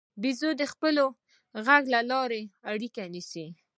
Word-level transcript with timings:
بیزو 0.21 0.49
د 0.57 0.61
خپل 0.71 0.95
غږ 1.65 1.83
له 1.93 2.01
لارې 2.11 2.41
اړیکه 2.71 3.01
نیسي. 3.13 3.45